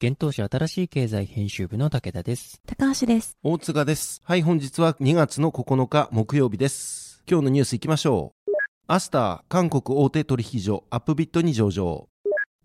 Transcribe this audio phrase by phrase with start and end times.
[0.00, 2.60] 現当社新しい経済編集部の武田です。
[2.66, 3.36] 高橋です。
[3.42, 4.22] 大塚です。
[4.24, 7.22] はい本日は2月の9日木曜日です。
[7.28, 8.52] 今日のニュースいきましょう。
[8.86, 12.08] アスター韓国大手取引所アップビットに上場。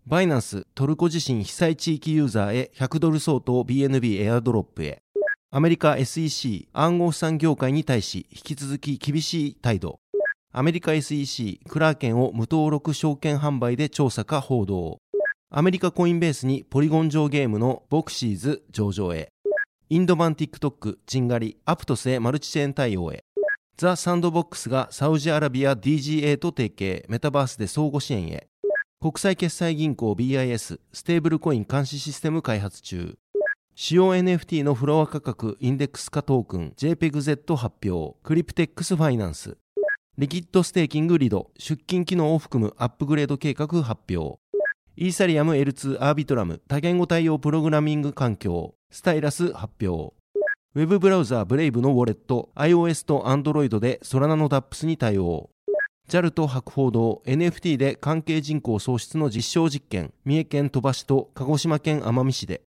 [0.06, 5.02] バイナンストルコ地震被災地域ユーザーへ100ドル相当 BNB エアドロップへ。
[5.50, 10.00] アメリカ SEC 暗号資産業界に対し引き続き厳しい態度
[10.54, 14.98] アメリカ SEC クラーケンを無登録証券販売で調査か報道。
[15.50, 19.28] アメリカコインベースにポリゴン上ゲームのボクシーズ上場へ。
[19.88, 23.24] インド版 TikTok チンガリアプトスへマルチチェーン対応へ。
[23.78, 28.46] ザ・サンドボックスがサウジアラビア DGA と提携メタバースで相互支援へ。
[29.00, 33.14] 国際決済銀行 BIS ステーブルコイン監視システム開発中。
[33.74, 38.18] 主要 NFT のフロア価格インデックス化トークン JPEGZ 発表。
[38.22, 39.56] クリプテックスファイナンス。
[40.18, 44.38] リキッドステーキングリド出金機能を含むアップグレード計画発表。
[44.94, 50.14] イーサリアム L2 アービトラム多言語対応プログラミング環境スタイラス発表。
[50.74, 55.48] ウェブブラウザーブレイブのウォレット iOS と Android でソラナの DApps に対応。
[56.10, 60.12] JAL と博報堂 NFT で関係人口創出の実証実験。
[60.26, 62.60] 三重県鳥羽市と鹿児島県奄美市で。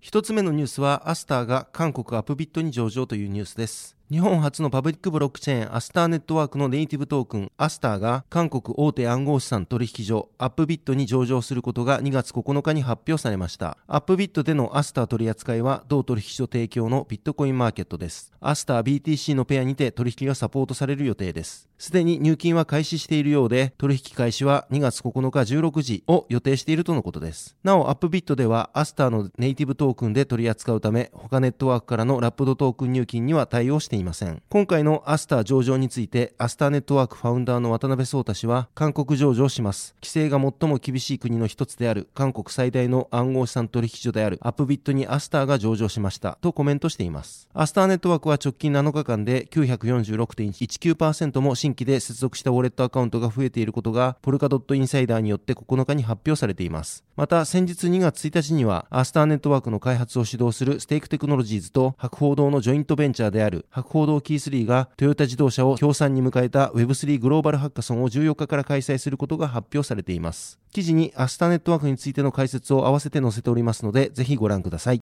[0.00, 3.97] 一つ目のニュースはアスターが韓国アップビットに上場というニュースです。
[4.10, 13.76] 日本初のパブリックブロックチェーンアスターネットワークのネイティブトークンアスターが韓国大手暗号資産取引所アップビットに上場することが2月9日に発表されました。
[13.86, 18.32] アップビットでのアスター取扱いは同取引所提供のビットコインマーケットです。
[18.40, 21.68] アスター BTC のペアにて取引がサポートされる予定です。
[21.76, 27.58] すでに入金は開始しているようで取引開始は2月9日16時を予定しているとのことです。
[27.62, 34.42] なおアップビットではアスターのネイティブトークンで取り扱うため他ネットワークからのラップドトークン入金には対応していますいません。
[34.48, 39.94] 今回のアスター上場についてアスターネットワークファウンダーの渡辺壮太氏は韓国上場します。
[40.02, 47.48] 規制が最も厳しい国の一つである韓国最大の暗号資産取引所であるアップビットにアスターが上場しましたとコメントしています。
[47.52, 57.04] アスターネットワークは直近7日間で946.19%も新規で接続したウォレットアカウントが増えていることがポルカドットインサイダーによって9日に発表されています。
[57.16, 75.00] また先日2月1日にはアスターネットワークの開発を主導するステークテクノロジーズと博報堂のジョイントベンチャーである博報堂キー3がトヨタ自動車を協賛に迎えた Web3 グローバルハッカソンを14日から開催することが発表されています記事にアスタネットワークについての解説を合わせて載せておりますのでぜひご覧ください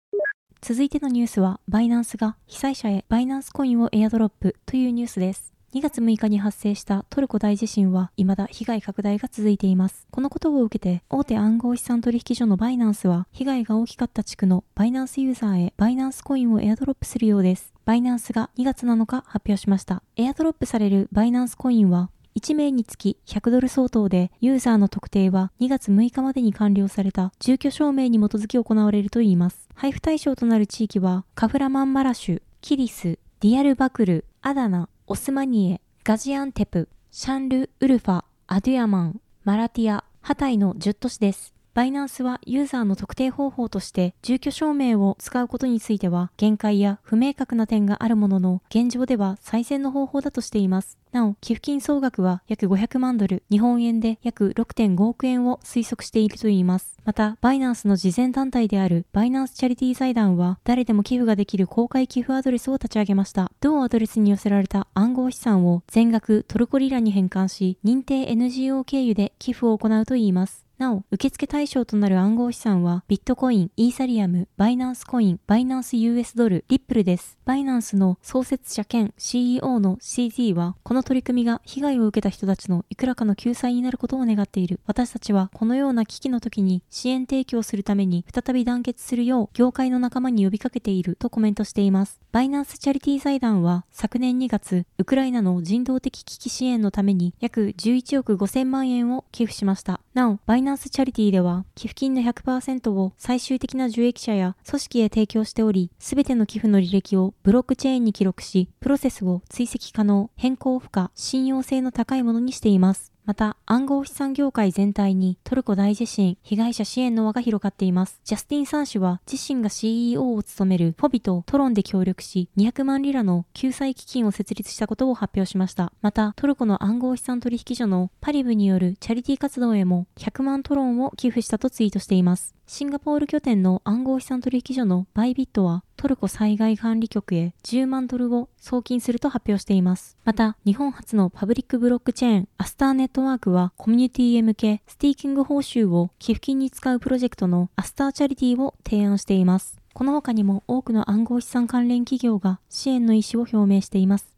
[0.67, 5.53] 続いてのニュースは、バイナンスが被災者へバイナンスコインをエアドロップというニュースです。
[5.75, 10.07] 2月6日に発生したトルコ大地震は未だ被害拡大が続いています。
[10.11, 17.74] このことを受けて、大手暗号資産取引所のバイナンスは、被害が大きかった地区のバイナンスユーザーへバイナンスコインをエアドロップするようです。
[17.85, 20.03] バイナンスが2月7日発表しました。
[20.17, 29.69] エアドロップされるバイナンスコインは、1名につき100ドル相当で、ユーザーの特定は2月6日までに完了された住居証明に基づき行われるといいます。
[29.75, 41.54] 配布対象となる地域は、カフラマンマラシュ、キリス、ディアルバクル、アダナ、オスマニエ、ガジアンテプ、シャンル・ウルファ、アドゥヤマン、マラティア、ハタイの10都市です。
[41.75, 50.99] バイナンスはユーザーの特定方法として住居証明を使うことについては限界や不明確な点があるものの現状では最善の方法だとしています。
[51.11, 56.99] なお、寄付金総額は約500万ドル、日本円で約6.5億円を推測しているといいます。
[57.05, 63.53] また、バイナンスの慈善団体であるバイナンスチャリティ財団は、誰でも寄付ができる公開寄付アドレスを立ち上げました。
[63.61, 70.64] 同アドレスに寄せられた暗号資産を全額トルコリラに変換し、認定 NGO 経由で寄付を行うといいます。
[70.77, 77.39] なお、受付対象となる暗号資産は、ビットコイン、イーサリアム、バイナンスコイン、バイナンス US ドル、リップルです。
[77.45, 84.81] バイナンスの創設者兼 CEO の CZ は、この取り組みが被害を受けた人たちのいくらかの救済になることを願っている。
[84.87, 92.24] 私たちは、このような危機の時に支援提供するために再び団結するよう、業界の仲間に呼びかけているとコメントしています。
[92.35, 100.01] バイナンスチャリティ財団は、昨年2月、ウクライナの人道的危機支援のために約11億5000万円を寄付しました。
[100.15, 113.14] なお、バイナンスチャリティでは、寄付金の100%を最終的な受益者や組織へ提供しており、すべての寄付の履歴をブロックチェーンに記録し、プロセスを追跡可能、変更不可、信用性の高いものにしています。
[113.27, 118.21] また、暗号資産業界全体にトルコ大地震被害者支援の輪が広がっています。
[118.23, 125.93] ジャスティン・サン氏は自身が CEO を務めるフォビとトロンで協力し、200万リラの救済基金を設立したことを発表しました。
[126.03, 132.55] また、トルコの暗号資産取引所のパリブによるチャリティ活動へも100万トロンを寄付したとツイートしています。
[132.67, 140.17] シンガポール拠点の暗号資産取引所のバイビットはトルコ災害管理局へ10万ドルを送金すると発表しています。
[140.25, 149.79] また、日本初のパブリックブロックチェーンアスターネットワークはコミュニティへ向けスティーキング報酬を寄付金に使うプロジェクトのアスターチャリティを提案しています。
[149.93, 154.35] この他にも多くの暗号資産関連企業が支援の意思を表明しています。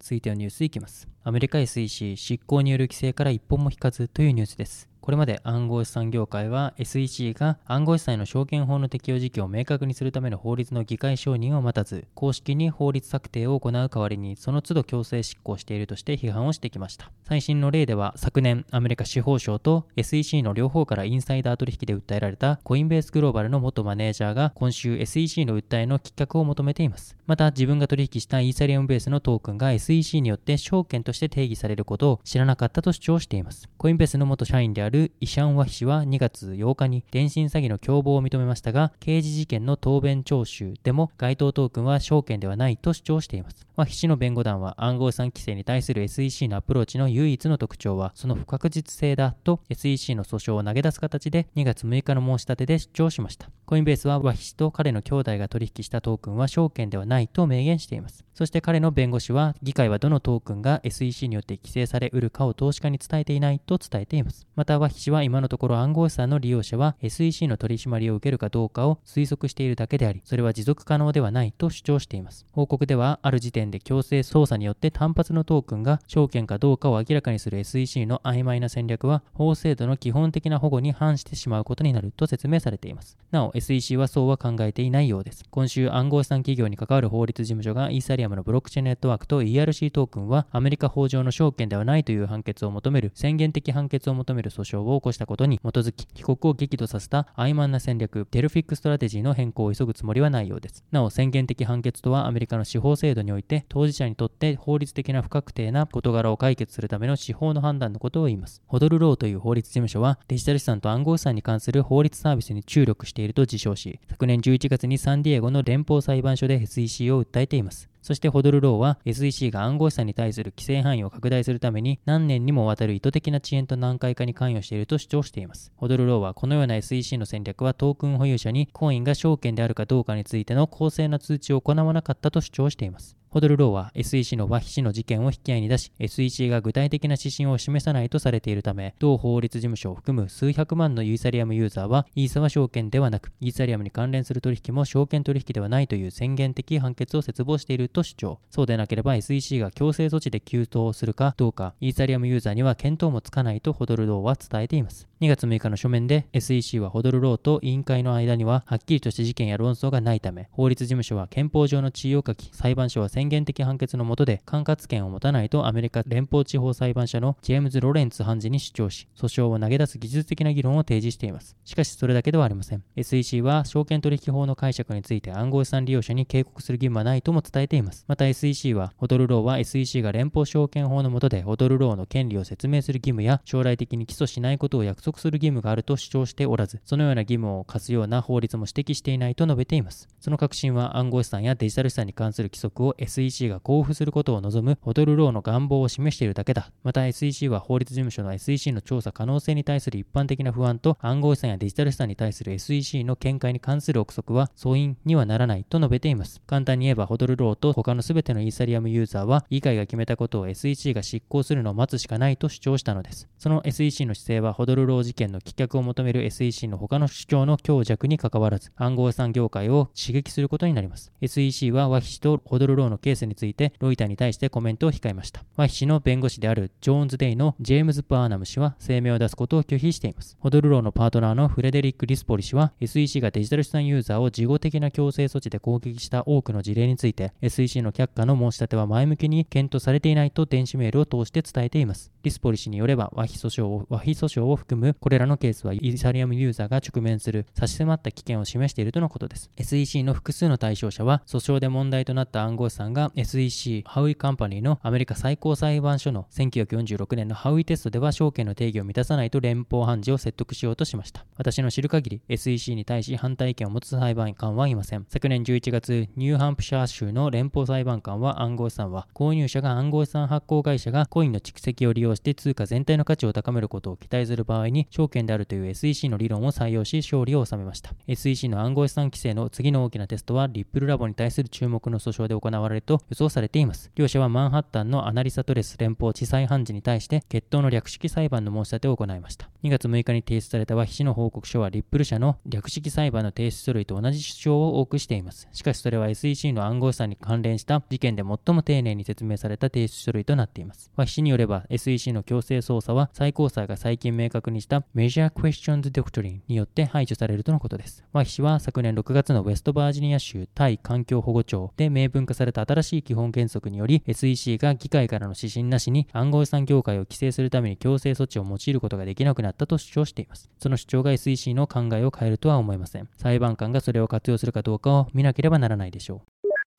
[0.00, 1.08] 続いてはニュースいきます。
[1.22, 4.89] アメリカ SEC 執行による規制から一本も引かずというニュースです。
[5.10, 17.10] これまで暗号資産業界は SEC が暗号資産への証券法の適用時期を明確にするための法律の議会承認を待たず、公式に法律策定を行う代わりにその都度強制執行しているとして批判をしてきました。
[17.24, 27.16] 最新の例では昨年アメリカ司法省と SEC の両方からインサイダー取引で訴えられたコインベースグローバルの元マネージャーが今週 SEC の訴えの棄却を求めています。
[27.26, 33.68] また自分が取引したイーサリアムベースのトークンが SEC によって証券として定義されることを知らなかったと主張しています。
[33.76, 43.66] コインベースの元社員であるイシャン・ワヒ氏は2月8日に電信詐欺の共謀を認めましたが、刑事事件の答弁聴取でも該当トークンは証券ではないと主張しています。
[43.76, 53.48] ワヒ氏の弁護団は暗号資産規制に対する SEC のアプローチの唯一の特徴はその不確実性だと SEC の訴訟を投げ出す形で2月6日の申し立てで主張しました。
[53.64, 58.24] コインベースはワヒ氏と彼の兄弟が取引したトークンは証券ではないと明言しています。
[58.34, 64.46] そして彼の弁護士は議会はどのトークンが SEC によって規制されうるかを投資家に伝えていないと伝えています。
[64.56, 72.46] また、ワヒ氏は今のところ暗号資産の利用者は SEC の取り締まりを受けるかどうかを推測しているだけであり、それは持続可能ではないと主張しています。
[72.52, 83.18] 報告では、ある時点で強制操作によって単発のトークンが証券かどうかを明らかにする SEC の曖昧な戦略は、法制度の基本的な保護に反してしまうことになると説明されています。
[83.30, 85.44] なお、SEC はそうは考えていないようです。
[85.50, 100.84] 今週、暗号資産企業に関わる法律事務所がイーサリアムのブロックチェーンネットワークと ERC トークンはアメリカ法上の証券ではないという判決を求める宣言的判決を求める訴訟を起こしたことに基づき、帰国を激怒させた曖昧な戦略、テルフィックストラテジーの変更を急ぐつもりはないようです。
[100.90, 108.62] なお、宣言的判決とはアメリカの司法制度において当事者にとって法律的な不確定な事柄を解決するための司法の判断のことを言います。
[108.66, 117.89] ホドルローという法律事務所はデジタル資産と暗号資産に関する法律サービスに注力していると自称し、昨年11月にサンディエゴの連邦裁判所で SEC を訴えています。
[118.02, 125.72] そしてホドルローは SEC が暗号資産に対する規制範囲を拡大するために何年にもわたる意図的な遅延と難解化に関与していると主張しています。
[125.76, 133.19] ホドルローはこのような SEC の戦略はトークン保有者にコインが証券であるかどうかについての公正な通知を行わなかったと主張しています。
[133.32, 148.40] ホドルローは SEC の和秘氏の事件を引き合いに出し、SEC が具体的な指針を示さないとされているため、同法律事務所を含む数百万のイーサリアムユーザーは、イーサは証券ではなく、イーサリアムに関連する取引も証券取引ではないという宣言的判決を切望していると主張。
[148.50, 155.09] そうでなければ SEC が強制措置で急騰するかどうか、イーサリアムユーザーには見当もつかないとホドルローは伝えています。
[155.20, 171.54] 2月6日の書面で SEC はホドルローと委員会の間にははっきりとした事件や論争がないため、法律事務所は憲法上の地位を書き、裁判所は宣言的判決の下で管轄権を持たないとアメリカ連邦地方裁判所のジェームズ・ロレンツ判事に主張し、訴訟を投げ出す技術的な議論を提示しています。
[171.66, 172.82] しかしそれだけではありません。
[172.96, 178.06] SEC は証券取引法の解釈について暗号資産利用者に警告する義務はないとも伝えています。
[178.08, 190.08] また SEC は、ホドルローは SEC が連邦証券法の下でホドルローの権利を説明する義務や将来的に起訴しないことを約束する義務があると主張しておらず、そのような義務を課すような法律も指摘していないと述べています。
[190.20, 196.70] その確信は暗号資産やデジタル資産に関する規則を SEC が交付することを望むホドルローの願望を示しているだけだ。
[196.82, 206.40] また SEC は法律事務所の SEC の調査可能性に対する一般的な不安と暗号資産やデジタル資産に対する SEC の見解に関する憶測は相違にはならないと述べています。
[206.46, 213.28] 簡単に言えばホドルローと他の全てのイーサリアムユーザーは議会が決めたことを SEC が執行するのを待つしかないと主張したのです。
[213.38, 221.12] その SEC の姿勢はホドルロー事件の棄却を求める SEC の他の主張の強弱に関わらず暗号資産業界を刺激することになります。
[221.20, 225.44] SEC はワヒ氏とホドルローのケースについてロイターに対してコメントを控えました。
[225.56, 230.36] ワヒ氏の弁護士であるジョーンズ・デイのジェームズ・バーナム氏は声明を出すことを拒否しています。
[230.40, 242.12] ホドルローのパートナーのフレデリック・リスポリ氏は SEC がデジタル資産ユーザーを事後的な強制措置で攻撃した多くの事例について SEC の却下の申し立ては前向きに検討されていないと電子メールを通して伝えています。
[242.22, 249.50] リスポリ氏によれば和非訴訟を和非訴訟を含むこれらのケースはイーサリアムユーザーが直面する差し迫った危険を示しているとのことです。
[249.56, 261.24] SEC の複数の対象者は訴訟で問題となった暗号資産が SEC ハウイカンパニーのアメリカ最高裁判所の1946年のハウイテストでは証券の定義を満たさないと連邦判事を説得しようとしました。
[261.36, 265.06] 私の知る限り SEC に対し反対意見を持つ裁判官はいません。
[265.08, 277.92] 昨年11月、ニューハンプシャー州の連邦裁判官は暗号資産は購入者が暗号資産発行会社がコインの蓄積を利用して通貨全体の価値を高めることを期待する場合に証券であるという SEC の理論を採用し勝利を収めました。
[278.06, 283.90] SEC の暗号資産規制の次の大きなテストはリップルラボに対する注目の訴訟で行われると予想されています。
[283.94, 289.50] 両者はマンハッタンのアナリサトレス連邦地裁判事に対して決闘の略式裁判の申し立てを行いました。
[289.62, 295.48] 2月6日に提出された和筆の報告書はリップル社の略式裁判の提出書類と同じ主張を多くしています。
[295.52, 300.90] しかしそれは SEC の暗号資産に関連した事件で最も丁寧に説明された提出書類となっています。
[300.96, 308.04] 和筆によれば SEC の強制捜査は最高裁が最近明確にした Major Questions Doctrine によって排除されるとのことです。
[308.12, 320.48] 和筆は昨年6月のウェストバージニア州対環境保護庁で明文化された新しい基本原則により SEC が議会からの指針なしに暗号資産業界を規制するために強制措置を用いることができなくなったと主張しています。
[320.58, 323.08] その主張が SEC の考えを変えるとは思いません。
[323.16, 326.30] 裁判官がそれを活用するかどうかを見なければならないでしょう。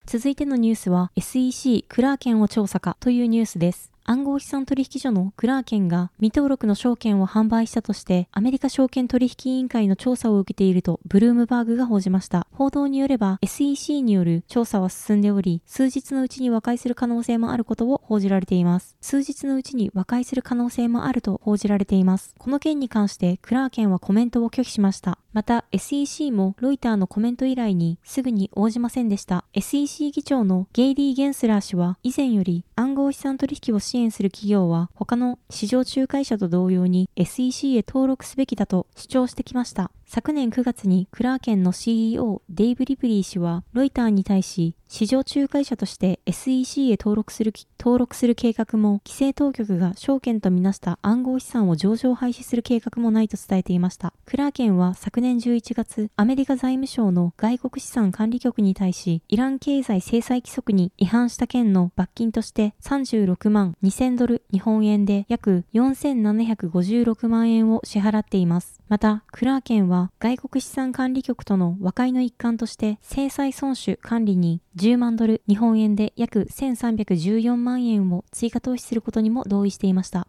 [0.06, 3.91] 続いてのニュースは SEC クラーケンを調査かというニュースです。
[4.04, 12.48] 暗号資産取引所のクラーケンが未登録の証券を販売したとしてアメリカ証券取引委員会の調査を受けているとブルームバーグが報じました。
[12.52, 18.96] 報道によれば SEC による調査は進んでおり、数日のうちに和解する可能性もあることを報じられています。
[19.02, 22.36] 数日のうちに和解する可能性もあると報じられています。
[22.38, 25.20] この件に関してクラーケンはコメントを拒否しました。
[25.34, 29.46] また SEC もロイターのコメント依頼にすぐに応じませんでした。
[29.54, 39.92] SEC 議長のゲイリー・ゲンスラー氏は以前より暗号資産取引を支援する企業は他の市場仲介者と同様に SEC へ登録すべきだと主張してきました。
[40.14, 54.12] 昨年9月にクラーケンの CEO デイブ・リプリー氏はロイターに対し市場仲介者として SEC へ登録する登録する計画も規制当局が証券とみなした暗号資産を上場廃止する計画もないと伝えていました。
[54.26, 68.81] クラーケンは昨年11月アメリカ財務省の外国資産管理局に対しイラン経済制裁規則に違反した件の罰金として36万2000ドル日本円で約4756万円を支払っています。
[68.92, 80.28] また、クラーケンは外国資産管理局との和解の一環として制裁損守管理に10万ドル日本円で約1314万円を追加投資することにも同意していました。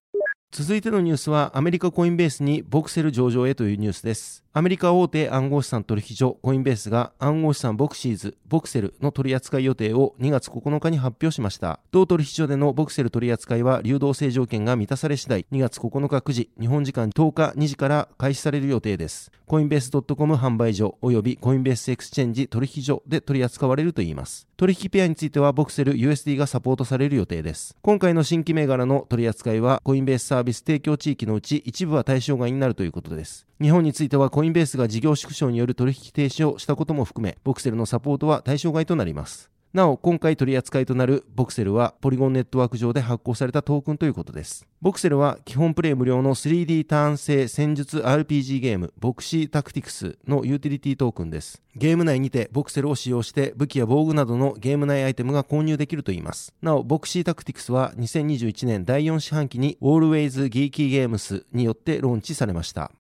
[0.53, 4.42] 続いてのニュースはアメリカコインベースにボクセル上場へというニュースです。
[4.55, 11.81] アメリカ大手暗号資産取引所コインベースが暗号資産ボクシーズ、ボクセルの取扱い予定を2月9日に発表しました。
[11.91, 19.33] 同取引所でのボクセル取扱いは流動性条件が満たされ次第2月9日9時、日本時間10日2時から開始される予定です。
[19.47, 24.47] コインベース .com 販売所及びコインベースエクスチェンジ取引所で取り扱われるといいます。
[24.59, 27.75] 取引ペアについてはボクセル USD がサポートされる予定です。
[27.81, 33.47] 今回の新規銘柄の取り扱いはコインベースサービス提供地域のうち一部は対象外になるということです。
[33.63, 39.53] 日本についてはコインベースが事業縮小による取引停止をしたことも含め、ボクセルのサポートは対象外となります。
[39.73, 44.67] なお、今回取り扱いとなるボクセルはポリゴンネットワーク上で発行されたトークンということです。
[44.81, 51.63] ボクセルは基本プレイ無料の 3D ターン製戦術 RPG ゲームボクシータクティクスのユーティリティトークンです。
[51.77, 56.53] ゲーム内にてボクセルを使用して武器や防具などのゲーム内アイテムが購入できるといいます。
[56.61, 62.91] なお、ボクシータクティクスは2021年第4四半期に Always Geeky Games によってローンチされました。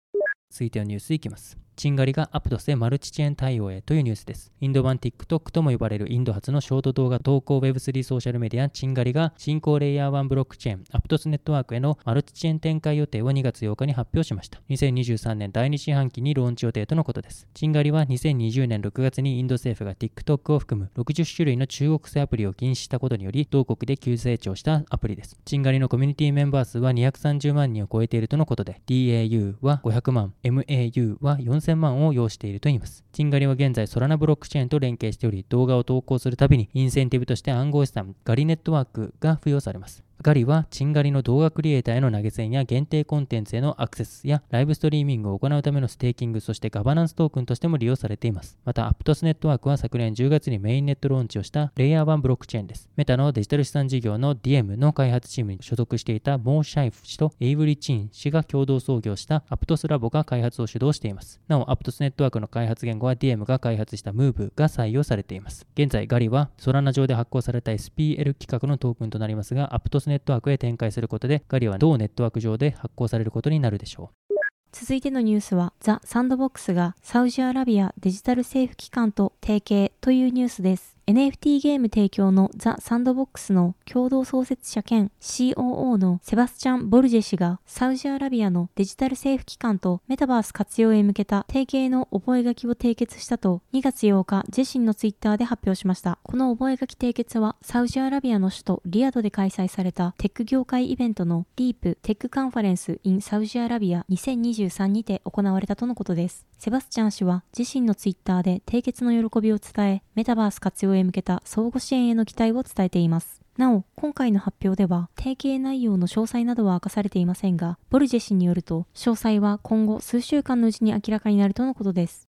[0.52, 1.61] 続いてのニュースいきます。
[1.76, 4.52] チンガリがアプトスでマルチチェーン対応へというニュースです。
[4.60, 14.60] インド版 TikTok とも呼ばれるインド初のショート動画投稿 Web3 ソーシャルメディアチンガリが新興レイヤー1ブロックチェーンアプトスネットワークへのマルチチェーン展開予定を2月8日に発表しました。
[14.70, 17.48] 2023年第2四半期にローンチ予定とのことです。
[17.54, 25.38] チンガリは2020年6月にインド政府が TikTok を含む60種類の中国製アプリを禁止したことにより同国で急成長したアプリです。
[25.44, 33.04] チンガリのコミュニティメンバー数は230万人を超えているとのことで DAU は500万、MAU は4000 4000万を要しているといいます。
[33.12, 40.02] チンガリは現在ソラナブロックチェーンと連携しており、動画を投稿するたびにインセンティブとして暗号資産ガリネットワークが付与されます。
[40.22, 48.56] ガリはチンガリの動画クリエイターへの投げ銭や限定コンテンツへのアクセスやライブストリーミングを行うためのステーキング、そしてガバナンストークンとしても利用されています。
[48.64, 52.88] また、アプトスネットワークは昨年10月にメインネットローンチをしたレイヤー1ブロックチェーンです。
[52.94, 61.40] メタのデジタル資産事業の DM の開発チームに所属していたモーシャイク氏とエイブリ・チン氏が共同創業したアプトスラボが開発を主導しています。
[61.48, 65.66] なお、アプトスネットワークの開発言語は DM が開発した Move が採用されています。
[65.74, 74.34] 現在、ガリはソラナ上で発行された SPL 規格のトークンとなりますが、アプトスネットワークへ展開することで、ガリは同ネットワーク上で発行されることになるでしょう。
[74.72, 80.96] 続いてのニュースは、ザ・サンドボックスがサウジアラビアデジタル政府機関と提携というニュースです。
[81.08, 96.20] NFT ゲーム提供のザ・サンドボックスの共同創設者兼 COO のセバスチャン・ボルジェ氏がサウジアラビアのデジタル政府機関とメタバース活用へ向けた提携の覚書を締結したと2月8日自身のツイッターで発表しました。
[96.22, 106.46] この覚書締結はサウジアラビアの首都リアドで開催されたテック業界イベントのリープテックカンファレンス in サウジアラビア2023にて行われたとのことです。
[106.58, 113.40] セバスチャン氏は自身のツイッターで締結の喜びを伝えメタバース活用へ向けた相互支援への期待を伝えています。
[113.56, 122.28] なお、今回の発表では、提携内容の詳細などは明かされていませんが、ボルジェ氏によると、詳細は今後数週間のうちに明らかになるとのことです。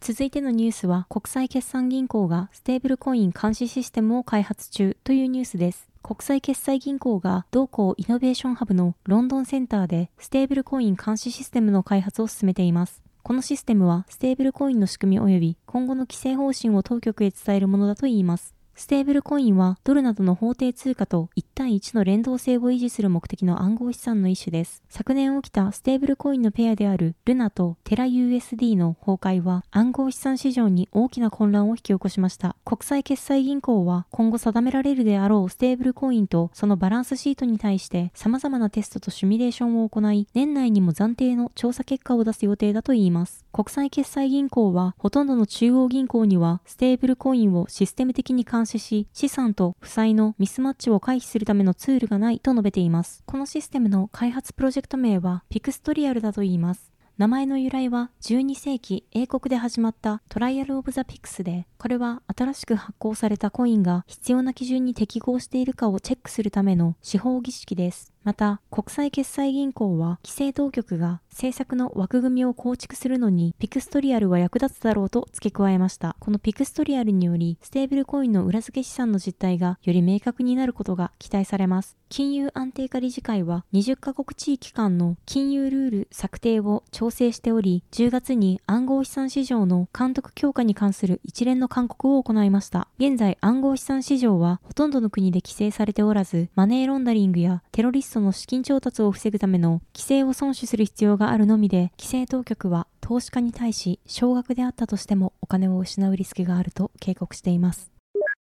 [0.00, 5.88] 続いてのニュースは、国際決済銀行がステーブルコイン監視システムを開発中というニュースです。
[6.02, 13.03] 国際決済銀行が同行イノベーションハブのロンドンセンターでステーブルコイン監視システムの開発を進めています。
[13.24, 18.53] このシステムはステーブルコインの仕組み及び今後の規制方針を当局へ伝えるものだといいます。
[18.76, 24.82] ステーブルコインはドルなどの法定通貨と1対1の連動性を維持する目的の暗号資産の一種です。
[24.88, 32.56] 昨年起きたステーブルコインのペアであるルナとテラ USD の崩壊は暗号資産市場に大きな混乱を引き起こしました。
[32.64, 43.44] 国際決済銀行は今後定められるであろうステーブルコインとそのバランスシートに対して様々なテストとシミュレーションを行い、年内にも暫定の調査結果を出す予定だといいます。
[43.52, 53.22] 国際決済銀行はほとんどの中央銀行にはステーブルコインをシステム的に監視し、資産と負債のミスマッチを回避するためのツールがないと述べています。
[53.26, 56.90] このシステムの開発プロジェクト名はピクストリアルだといいます。
[57.18, 68.13] 名前の由来は12世紀英国で始まったトライアル・オブ・ザ・ピクスで、これは新しく発行されたコインが必要な基準に適合しているかをチェックするための司法儀式です。
[68.24, 76.16] また、国際決済銀行は規制当局が政策の枠組みを構築するのにピクストリアルは役立つだろうと付け加えました。
[76.20, 81.96] このピクストリアルにより、ステーブルコインの裏付け資産の実態がより明確になることが期待されます。
[82.08, 92.86] 金融安定化理事会は20カ国地域間の金融ルール策定を調整しており、10月に暗号資産市場の監督強化に関する一連の勧告を行いました。
[92.98, 107.90] 現在暗号資産市場はほとんどの国で規制されておらず、マネーロンダリングやテロリストへの資金調達を防ぐための規制を遵守する必要があるのみで、規制当局は投資家に対し少額であったとしてもお金を失うリスクがあると警告しています。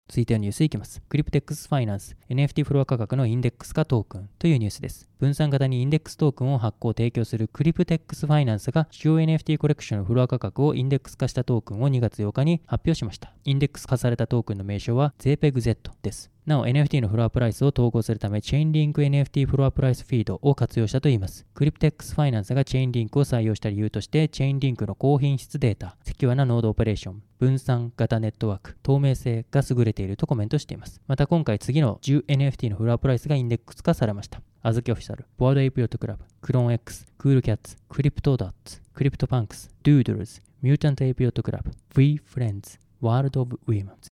[0.07, 1.03] 続いてのニュースいきます。
[1.07, 5.08] クリプテックスファイナンス NFT フロア価格のインデックス化トークンというニュースです。
[5.19, 13.33] 分散型インデックストークンを発行提供するクリプテックスファイナンスが主要 NFT コレクションのフロア価格をインデックス化したトークンを2月8日に発表しました。
[13.43, 16.31] インデックス化されたトークンの名称は JPEGZ です。
[16.45, 21.45] なお NFT のフロアプライスを統合するためチェーンリンク NFT フロアプライスフィードを活用したといいます。
[21.53, 31.01] クリプテックスファイナンスがチェーンリンクを採用した理由としてチェーンリンクの高品質データ、セキュアなノードオペレーション、分散型ネットワーク、透明性が優れているとコメントしています。
[31.07, 34.41] また今回次の 10NFT のフロアプライスがインデックス化されました。
[34.61, 44.09] アズキオフィシャル、ボードエイプヨットクラブ、クローン X、クールキャッツ、クリプトトッズ、クリプトパンクス、ドゥードルズ、ミュータントエイプヨットクラブ、 VeeFriends、ワールド・オブ・ウィーマンズ。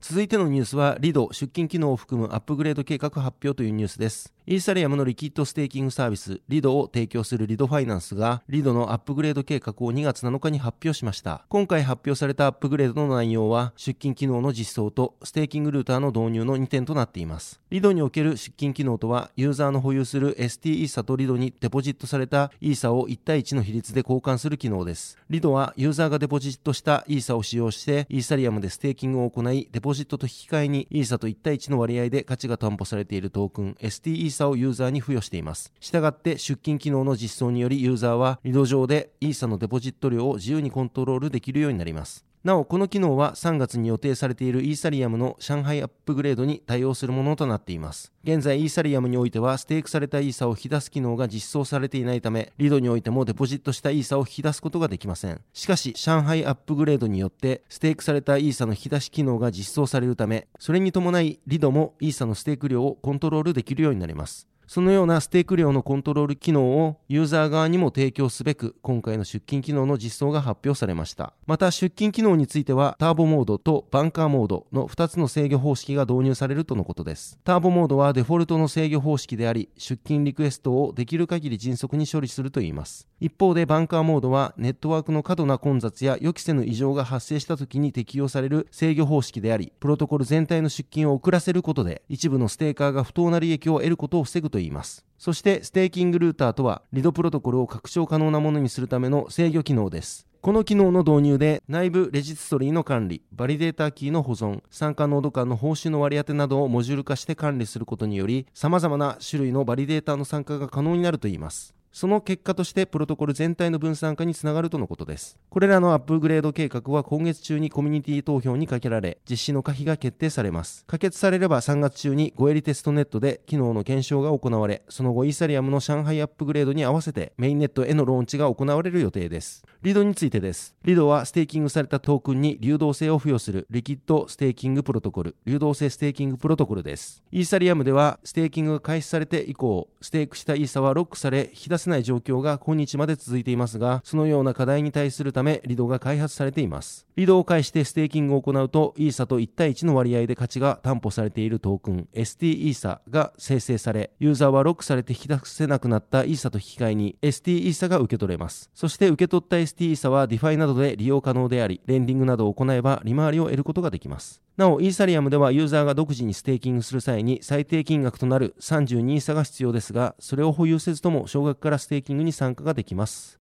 [0.00, 4.32] 続いてのニュースは、リド出金機能を含むアップグレード計画発表というニュースです。
[4.44, 11.44] イーサリアムのリキッドステーキングサービス、リドを提供するリドファイナンスが、リドのアップグレード計画を2月7日に発表しました。
[11.48, 17.60] 今回発表されたアップグレードの内容は、出金機能の実装とステーキングルーターの導入の2点となっています。
[17.70, 25.18] リドにおける出金機能とは、ユーザーの保有する ST イーサとリドにデポジットされたイーサを1対1の比率で交換する機能です。
[25.30, 35.72] リドはユーザーがデポジットしたイーサを使用して、イーサリアムでステーキングを行い、デポジットと引き換えにイーサと1対1の割合で価値が担保されているトークン ST イーサをユーザーに付与しています。
[35.80, 42.31] したがって出金機能の実装によりユーザーはリド上でイーサのデポジット量を自由にコントロールできるようになります。
[42.44, 48.12] なお、この機能は3月に予定されているイーサリアムの上海アップグレードに対応するものとなっています。
[48.24, 55.40] 現在、イーサリアムにおいては、ステークされたイーサを引き出す機能が実装されていないため、リドにおいてもデポジットしたイーサを引き出すことができません。
[55.52, 64.48] しかし、上海アップグレードによって、ステークされたイーサの引き出し機能が実装されるため、それに伴い、リドもイーサのステーク量をコントロールできるようになります。
[64.72, 71.34] そのようなステーク量のコントロール機能をユーザー側にも提供すべく、今回の出金機能の実装が発表されました。
[71.46, 77.38] また、出金機能については、ターボモードとバンカーモードの2つの制御方式が導入されるとのことです。
[77.44, 83.06] ターボモードはデフォルトの制御方式であり、出金リクエストをできる限り迅速に処理するといいます。
[83.20, 95.04] 一方で、バンカーモードは、ネットワークの過度な混雑や予期せぬ異常が発生した時に適用される制御方式であり、プロトコル全体の出金を遅らせることで、一部のステーカーが不当な利益を得ることを防ぐといいます。
[95.18, 100.26] そしてステーキングルーターとは、リドプロトコルを拡張可能なものにするための制御機能です。
[100.40, 111.76] この機能の導入で内部レジストリーの管理、バリデータキーの保存、参加ノード間の報酬の割り当てなどをモジュール化して管理することにより、様々な種類のバリデータの参加が可能になるといいます。
[111.92, 115.38] その結果としてプロトコル全体の分散化につながるとのことです。
[115.50, 120.84] これらのアップグレード計画は今月中にコミュニティ投票にかけられ、実施の可否が決定されます。
[120.86, 129.62] 可決されれば3月中にゴエリテストネットで機能の検証が行われ、その後イーサリアムの上海アップグレードに合わせてメインネットへのローンチが行われる予定です。
[129.82, 130.74] リドについてです。
[130.84, 137.22] リドはステーキングされたトークンに流動性を付与するリキッドステーキングプロトコル、流動性ステーキングプロトコルです。
[137.30, 147.06] イーサリアムではステーキングが開始されて以降、ステークしたイーサはロックされ、引き出せない状況が今日まで続いていますが、そのような課題に対処するため、リドが開発されています。
[147.16, 158.70] リドを介してステーキングを行うと、イーサと1対1の割合で価値が担保されているトークン、ST イーサが生成され、ユーザーはロックされて引き出せなくなったイーサと引き換えに ST イーサが受け取れます。
[158.74, 164.42] そして受け取った ST イーサは DeFi などで利用可能であり、レンディングなどを行えば利回りを得ることができます。
[164.56, 173.38] なお、イーサリアムではユーザーが独自にステーキングする際に最低金額となる32イーサが必要ですが、それを保有せずとも少額からステーキングに参加ができます。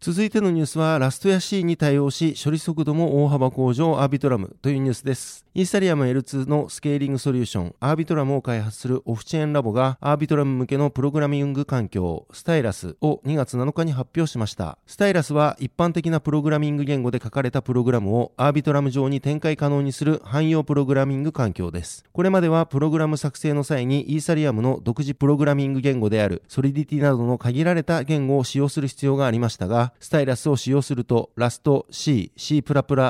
[0.00, 5.44] 続いてのニュースは、ラストや C に対応し、処理速度も大幅向上アービトラムというニュースです。
[5.52, 14.78] イーサリアム L2 のスケーリングソリューション、アービトラムを開発するオフチェーンラボが、アービトラム向けのプログラミング環境、スタイラスを2月7日に発表しました。
[14.86, 22.04] スタイラスは一般的なプログラミング言語で書かれたプログラムをアービトラム上に展開可能にする汎用プログラミング環境です。
[22.12, 32.62] これまではプログラム作成の際にイーサリアムの独自プログラミング言語であるソリディティなどの限られた言語を使用する必要がありましたが、スタイラスを使用すると、ラスト、C、C++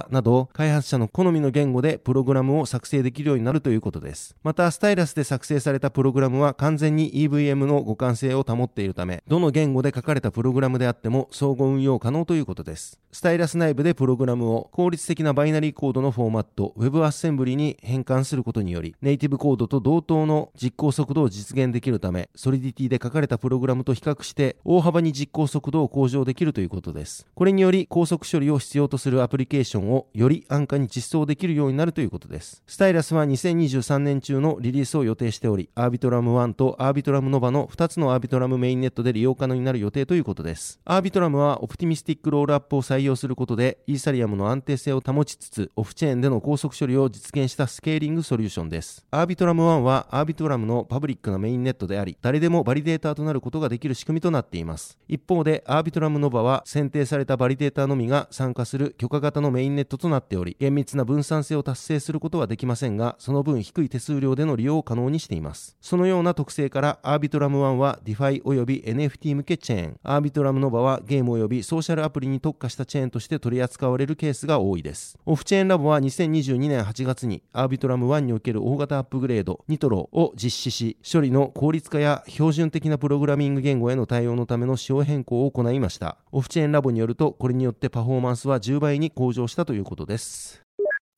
[0.09, 4.37] など、開発者の好みの言語でプログラムグラムを作成できるようになるということです。
[4.45, 13.01] また、スタイラスで作成されたプログラムは完全に EVM の互換性を保っているため、どの言語で書かれたプログラムであっても相互運用可能ということです。
[13.13, 27.27] スタイラス内部でプログラムを効率的なバイナリーコードのフォーマット、WebAssembly に変換することにより、ネイティブコードと同等の実行速度を実現できるため、ソリディティで書かれたプログラムと比較して、大幅に実行速度を向上できるということです。
[27.35, 32.63] これにより、高速処理を必要とするアプリケーションをより安価に実装できるようになるということですことです。
[32.67, 40.79] スタイラスは2023年中のリリースを予定しており、アービトラム1とアービトラムノバの2つのアービトラムメインネットで利用可能になる予定ということです。
[40.85, 49.05] アービトラムはオプティミスティックロールアップを採用することで、イーサリアムの安定性を保ちつつ、オフチェーンでの高速処理を実現したスケーリングソリューションです。
[49.11, 54.99] アービトラム1はアービトラムのパブリックなメインネットであり、誰でもバリデーターとなることができる仕組みとなっています。
[55.09, 65.77] 一方で、アービトラムノバは選定されたバリデーターのみが参加する許可型のメインネットとなっており、厳密な分散性を達成するすることはできませんが、その分低い手数料での利用を可能にしています。
[65.81, 75.17] そのような特性から、アービトラム1は DeFi および NFT 向けチェーン、アービトラムノバはゲームおよびソーシャルアプリに特化したチェーンとして取り扱われるケースが多いです。
[75.25, 86.17] オフチェーンラボは2022年8月にアービトラム1における大型アップグレード、ニトロを実施し、処理の効率化や標準的なプログラミング言語への対応のための仕様変更を行いました。
[86.33, 90.60] オフチェーンラボによると、これによってパフォーマンスは10倍に向上したということです。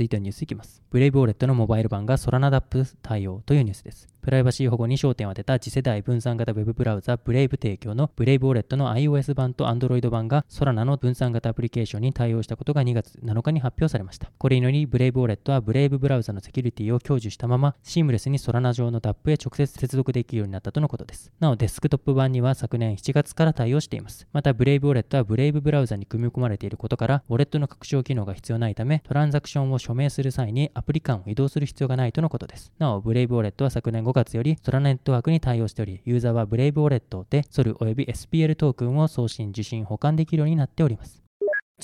[0.02, 0.82] 続いてはニュースいきます。
[0.90, 4.11] ブレイブウォレットのモバイル版がソラナダップ対応というニュースです。
[4.22, 14.30] プライバシー保護に焦点を当てた次世代分散型ウェブブラウザブレイブ提供のブレイブウォレットの iOS 版と Android 版がソラナの分散型アプリケーションに対応したことが2月7日に発表されました。
[14.38, 21.32] これによりブレイブウォレットはブレイブブラウザのセキュリティを享受したままシームレスにソラナ上の DAP へ直接接続できるようになったとのことです。
[21.40, 24.28] なおデスクトップ版には昨年7月から対応しています。
[24.32, 32.72] またブレイブウォレットはブレイブブラウザに組み込まれていることからウォレットの拡張機能が必要ないためトランザクションを署名する際にアプリ間を移動する必要がないとのことです。
[32.78, 41.22] なおブレイブウォレットは昨年5月よりソラネットワークに対応しており、ユーザーはブレイブウォレットで SOL および SPL トークンを送信、受信、保管できるようになっております。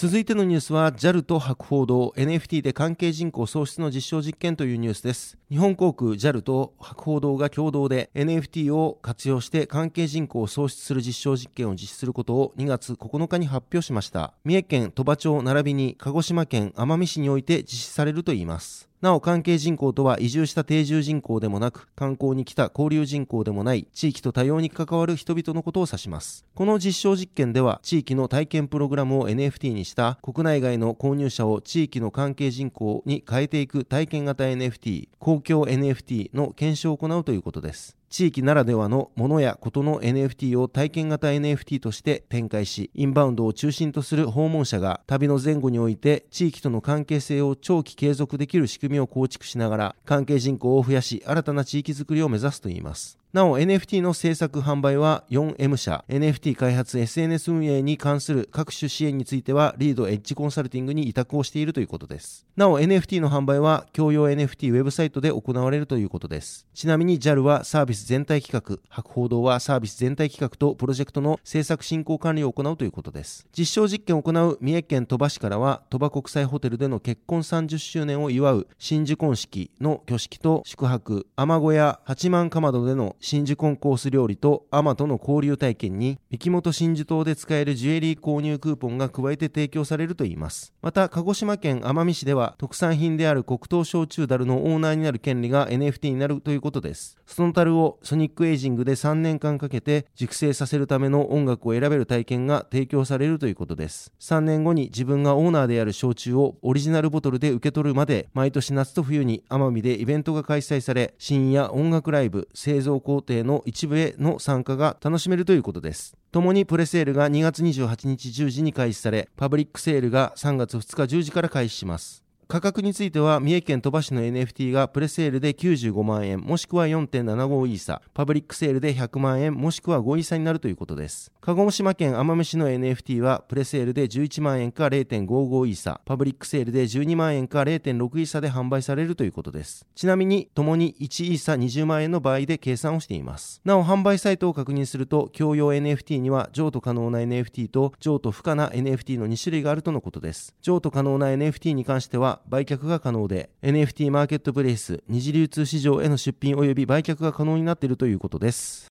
[0.01, 5.37] 続いてのニュースは JAL と博報堂 NFT で関係人口創出の実証実験というニュースです。
[5.51, 14.35] 日本航空 JAL と博報堂が共同で NFT を活用して関係人口を創出する実証実験を実施することを2月9日に発表しました。
[14.45, 18.88] 三重県鳥羽町並びに鹿児島県奄美市において実施されるといいます。
[19.00, 26.44] なお関係人口とは移住した定住人口でもなく観光に来た交流人口でもない地域と多様に関わる人々のことを指します。
[26.56, 37.97] この実証実験では地域の体験プログラムを NFT にした国内外の購入者を地域の関係人口に変えていく体験型 NFT 公共 NFT の検証を行うということです。
[38.11, 53.18] 地域ならではのものやことの NFT を体験型 NFT として展開し、インバウンドを中心とする訪問者が旅の前後において地域との関係性を長期継続できる仕組みを構築しながら関係人口を増やし新たな地域づくりを目指すといいます。
[53.35, 56.03] なお NFT の制作販売は 4M 社。
[56.09, 62.47] NFT 開発 SNS 運営に関する各種支援についてはリードエッジコンサルティングに委託をしているということです。
[62.57, 66.67] なお NFT の販売は共用 NFT ウェブサイトで行われるということです。
[66.73, 73.47] ちなみに JAL はサービス全体企画博報堂はサービス全体企画とプロジェクトの制作進行管理を行うということです。
[73.55, 90.72] 実証実験を行う三重県鳥羽市からは鳥羽国際ホテルでの結婚30周年を祝う真珠婚式の挙式と宿泊天小屋八幡かまどでの真珠コンコース料理とアマとの交流体験に三木本真珠島で使えるジュエリー購入クーポンが加えて提供されるといいます。
[90.83, 97.17] また鹿児島県奄美市では特産品である黒糖焼酎樽のオーナーになる権利が NFT になるということです。
[97.29, 104.12] その樽をソニックエイジングで3年間かけて熟成させるための音楽を選べる体験が提供されるということです。
[104.19, 116.17] 3年後に自分がオーナーである焼酎をオリジナルボトルで受け取るまで毎年夏と冬に奄美でイベントが開催され深夜音楽ライブ製造工程の一部への参加が楽しめるということです。
[116.33, 122.28] 共にプレセールが2月28日10時に開始されパブリックセールが3月2日10時から開始します。
[122.50, 131.30] 価格については三重県鳥羽市の NFT がプレセールで95万円もしくは4.75イーサパブリックセールで100万円もしくは5イーサになるということです。
[131.42, 139.84] 鹿児島県奄美市の NFT はプレセールで11万円か0.55イーサパブリックセールで12万円か0.6イーサで販売されるということです。
[139.94, 143.61] ちなみに共に1イーサ20万円の場合で計算をしています。
[143.66, 150.54] なお販売サイトを確認すると共用 NFT には譲渡可能な NFT と譲渡不可な NFT の2種類があるとのことです。
[150.62, 158.87] 譲渡可能な NFT に関してはは売却が可能で NFT マーケットプレイス二次流通市場への出品及び売却が可能になっているということです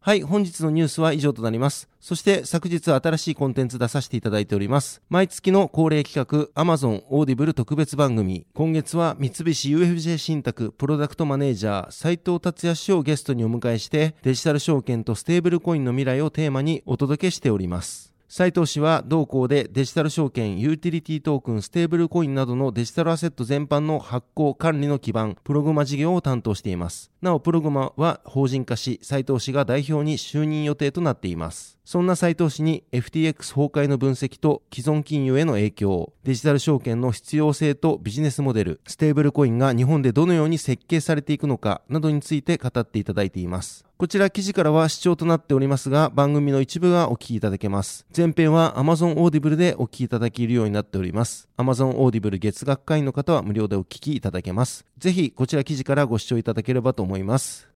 [0.00, 1.88] はい、本日のニュースは以上となります。
[1.98, 5.02] そして昨日新しいコンテンツ出させていただいております。
[5.08, 6.14] 毎月の恒例企
[6.54, 8.46] 画 Amazon オーディブル特別番組。
[8.54, 18.15] 今月は三菱 UFJ 信託プロダクトマネージャー斉藤達也氏をゲストにお迎えしてデジタル証券とステーブルコインの未来をテーマにお届けしております。
[18.28, 27.12] 斉藤氏は同行でデジタル証券、ユーティリティトークン、ステーブルコインなどのデジタルアセット全般の発行、管理の基盤、プログマ事業を担当しています。
[27.22, 31.78] なお、プログマは法人化し、斉藤氏が代表に就任予定となっています。
[31.84, 43.85] そんな斉藤氏に FTX 崩壊の分析と既存金融への影響、デジタル証券の必要性とビジネスモデル、ステーブルコインが日本でどのように設計されていくのかなどについて語っていただいています。
[43.98, 48.04] こちら記事からは視聴となっておりますが、番組の一部がお聞きいただけます。
[48.14, 51.48] 前編は Amazon Audible でお聞きいただけるようになっております。
[51.56, 54.84] Amazon Audible 月額会員の方は無料でお聞きいただけます。
[54.98, 57.75] ぜひこちら記事からご視聴いただければと思います。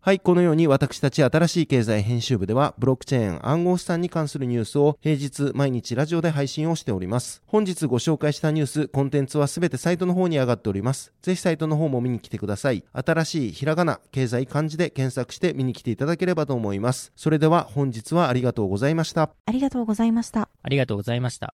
[0.00, 7.42] はい、このように私たち新しい経済編集部では、ブロックチェーン暗号資産に関するニュースを平日毎日ラジオで配信をしております。
[7.46, 11.12] 本日ご紹介したニュース、コンテンツはすべてサイトの方に上がっております。
[11.20, 12.84] ぜひサイトの方も見に来てください。
[12.92, 17.12] 新しいひらがな、経済漢字で検索して見に来ていただければと思います。
[17.14, 19.30] それでは本日はありがとうございました。
[19.44, 20.48] ありがとうございました。
[20.62, 21.52] ありがとうございました。